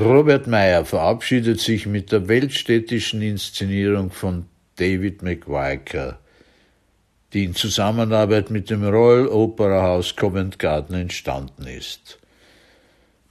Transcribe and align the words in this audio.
Robert 0.00 0.46
Meyer 0.46 0.84
verabschiedet 0.84 1.60
sich 1.60 1.86
mit 1.86 2.12
der 2.12 2.28
weltstädtischen 2.28 3.20
Inszenierung 3.20 4.10
von 4.10 4.46
David 4.76 5.22
McWiker, 5.22 6.20
die 7.32 7.44
in 7.44 7.54
Zusammenarbeit 7.56 8.50
mit 8.50 8.70
dem 8.70 8.84
Royal 8.84 9.26
Opera 9.26 9.82
House 9.82 10.14
Covent 10.14 10.60
Garden 10.60 10.94
entstanden 10.94 11.66
ist. 11.66 12.20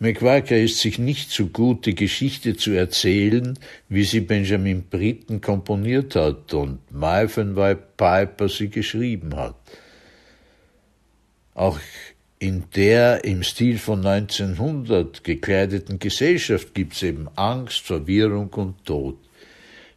McWiker 0.00 0.56
ist 0.56 0.80
sich 0.80 0.98
nicht 0.98 1.30
so 1.30 1.46
gut, 1.46 1.86
die 1.86 1.94
Geschichte 1.94 2.56
zu 2.56 2.72
erzählen, 2.72 3.56
wie 3.88 4.04
sie 4.04 4.20
Benjamin 4.20 4.82
Britten 4.88 5.40
komponiert 5.40 6.16
hat 6.16 6.52
und 6.52 6.80
White 6.90 7.82
Piper 7.96 8.48
sie 8.48 8.70
geschrieben 8.70 9.36
hat. 9.36 9.54
Auch 11.54 11.78
in 12.38 12.64
der 12.74 13.24
im 13.24 13.42
Stil 13.42 13.78
von 13.78 14.04
1900 14.06 15.24
gekleideten 15.24 15.98
Gesellschaft 15.98 16.74
gibt's 16.74 17.02
eben 17.02 17.28
Angst, 17.34 17.80
Verwirrung 17.80 18.50
und 18.54 18.84
Tod. 18.84 19.16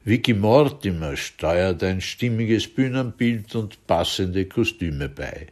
Vicky 0.06 0.34
Mortimer 0.34 1.18
steuert 1.18 1.84
ein 1.84 2.00
stimmiges 2.00 2.68
Bühnenbild 2.68 3.54
und 3.56 3.86
passende 3.86 4.46
Kostüme 4.46 5.10
bei. 5.10 5.48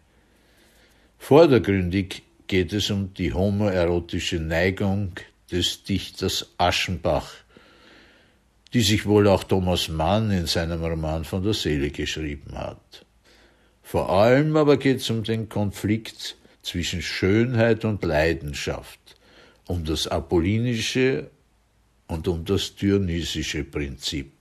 Vordergründig 1.20 2.24
geht 2.48 2.72
es 2.72 2.90
um 2.90 3.14
die 3.14 3.34
homoerotische 3.34 4.40
Neigung 4.40 5.12
des 5.52 5.84
Dichters 5.84 6.54
Aschenbach, 6.58 7.30
die 8.74 8.82
sich 8.82 9.06
wohl 9.06 9.28
auch 9.28 9.44
Thomas 9.44 9.90
Mann 9.90 10.32
in 10.32 10.46
seinem 10.46 10.84
Roman 10.84 11.26
von 11.26 11.44
der 11.44 11.54
Seele 11.54 11.90
geschrieben 11.90 12.58
hat. 12.58 13.06
Vor 13.84 14.10
allem 14.10 14.56
aber 14.56 14.78
geht 14.78 14.98
es 14.98 15.10
um 15.10 15.24
den 15.24 15.50
Konflikt 15.50 16.38
zwischen 16.68 17.02
Schönheit 17.02 17.86
und 17.86 18.04
Leidenschaft, 18.04 19.00
um 19.68 19.86
das 19.86 20.06
apollinische 20.08 21.30
und 22.08 22.28
um 22.28 22.44
das 22.44 22.76
dionysische 22.76 23.64
Prinzip. 23.64 24.32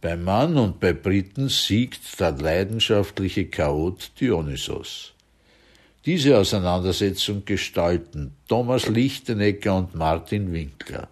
Bei 0.00 0.16
Mann 0.16 0.56
und 0.56 0.80
bei 0.80 0.94
Briten 0.94 1.48
siegt 1.48 2.18
der 2.18 2.32
leidenschaftliche 2.32 3.46
Chaot 3.46 4.10
Dionysos. 4.18 5.12
Diese 6.06 6.38
Auseinandersetzung 6.38 7.44
gestalten 7.44 8.34
Thomas 8.48 8.88
Lichtenecker 8.88 9.76
und 9.76 9.94
Martin 9.94 10.52
Winkler. 10.52 11.08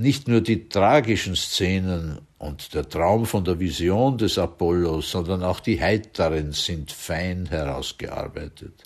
Nicht 0.00 0.28
nur 0.28 0.40
die 0.40 0.68
tragischen 0.68 1.34
Szenen 1.34 2.20
und 2.38 2.72
der 2.72 2.88
Traum 2.88 3.26
von 3.26 3.44
der 3.44 3.58
Vision 3.58 4.16
des 4.16 4.38
Apollo, 4.38 5.00
sondern 5.00 5.42
auch 5.42 5.58
die 5.58 5.80
heiteren 5.80 6.52
sind 6.52 6.92
fein 6.92 7.46
herausgearbeitet. 7.46 8.84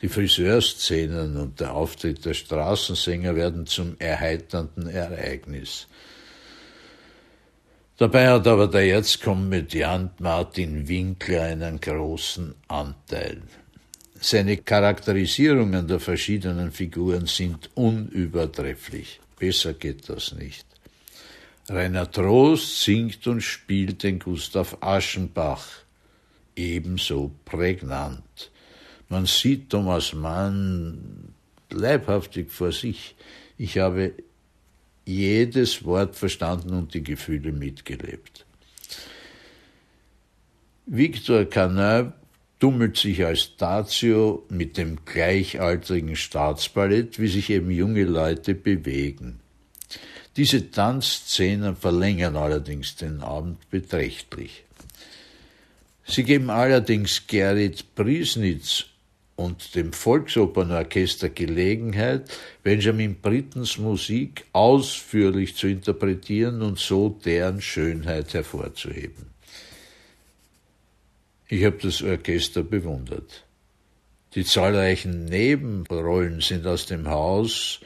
Die 0.00 0.08
Friseurszenen 0.08 1.36
und 1.36 1.60
der 1.60 1.74
Auftritt 1.74 2.24
der 2.24 2.32
Straßensänger 2.32 3.36
werden 3.36 3.66
zum 3.66 3.96
erheiternden 3.98 4.88
Ereignis. 4.88 5.86
Dabei 7.98 8.30
hat 8.30 8.46
aber 8.46 8.66
der 8.66 8.94
Erzkomödiant 8.94 10.20
Martin 10.20 10.88
Winkler 10.88 11.42
einen 11.42 11.78
großen 11.78 12.54
Anteil. 12.66 13.42
Seine 14.22 14.58
Charakterisierungen 14.58 15.88
der 15.88 15.98
verschiedenen 15.98 16.72
Figuren 16.72 17.24
sind 17.24 17.70
unübertrefflich. 17.74 19.18
Besser 19.38 19.72
geht 19.72 20.10
das 20.10 20.34
nicht. 20.34 20.66
Rainer 21.70 22.10
Trost 22.10 22.82
singt 22.82 23.26
und 23.26 23.40
spielt 23.40 24.02
den 24.02 24.18
Gustav 24.18 24.76
Aschenbach 24.80 25.66
ebenso 26.54 27.30
prägnant. 27.46 28.50
Man 29.08 29.24
sieht 29.24 29.70
Thomas 29.70 30.12
Mann 30.12 31.32
leibhaftig 31.70 32.50
vor 32.50 32.72
sich. 32.72 33.14
Ich 33.56 33.78
habe 33.78 34.12
jedes 35.06 35.82
Wort 35.84 36.14
verstanden 36.14 36.74
und 36.74 36.92
die 36.92 37.02
Gefühle 37.02 37.52
mitgelebt. 37.52 38.44
Victor 40.84 41.46
Canin 41.46 42.12
tummelt 42.60 42.98
sich 42.98 43.24
als 43.24 43.56
Tazio 43.56 44.44
mit 44.50 44.76
dem 44.76 44.98
gleichaltrigen 45.06 46.14
Staatsballett, 46.14 47.18
wie 47.18 47.28
sich 47.28 47.50
eben 47.50 47.70
junge 47.70 48.04
Leute 48.04 48.54
bewegen. 48.54 49.40
Diese 50.36 50.70
Tanzszenen 50.70 51.74
verlängern 51.74 52.36
allerdings 52.36 52.94
den 52.96 53.20
Abend 53.22 53.68
beträchtlich. 53.70 54.64
Sie 56.04 56.22
geben 56.22 56.50
allerdings 56.50 57.26
Gerrit 57.26 57.94
Priesnitz 57.94 58.84
und 59.36 59.74
dem 59.74 59.92
Volksopernorchester 59.92 61.30
Gelegenheit, 61.30 62.30
Benjamin 62.62 63.16
Brittens 63.20 63.78
Musik 63.78 64.44
ausführlich 64.52 65.56
zu 65.56 65.66
interpretieren 65.66 66.62
und 66.62 66.78
so 66.78 67.08
deren 67.24 67.62
Schönheit 67.62 68.34
hervorzuheben. 68.34 69.30
Ich 71.52 71.64
habe 71.64 71.78
das 71.82 72.00
Orchester 72.00 72.62
bewundert. 72.62 73.44
Die 74.36 74.44
zahlreichen 74.44 75.24
Nebenrollen 75.24 76.40
sind 76.40 76.64
aus 76.64 76.86
dem 76.86 77.08
Haus 77.08 77.80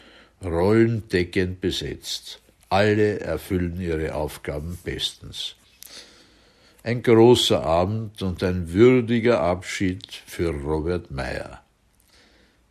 rollendeckend 0.44 1.62
besetzt. 1.62 2.42
Alle 2.68 3.20
erfüllen 3.20 3.80
ihre 3.80 4.14
Aufgaben 4.14 4.78
bestens. 4.84 5.56
Ein 6.82 7.02
großer 7.02 7.64
Abend 7.64 8.20
und 8.20 8.42
ein 8.42 8.74
würdiger 8.74 9.40
Abschied 9.40 10.12
für 10.26 10.50
Robert 10.50 11.10
Meyer. 11.10 11.62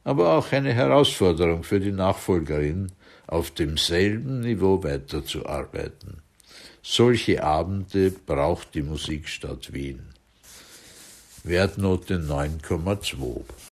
Aber 0.03 0.37
auch 0.37 0.51
eine 0.51 0.73
Herausforderung 0.73 1.63
für 1.63 1.79
die 1.79 1.91
Nachfolgerin, 1.91 2.91
auf 3.25 3.49
demselben 3.49 4.41
Niveau 4.41 4.83
weiterzuarbeiten. 4.83 6.21
Solche 6.83 7.43
Abende 7.43 8.11
braucht 8.11 8.75
die 8.75 8.83
Musikstadt 8.83 9.73
Wien. 9.73 10.12
Wertnote 11.45 12.15
9,2 12.15 13.43